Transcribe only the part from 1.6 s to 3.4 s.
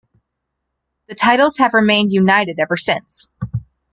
remained united ever since.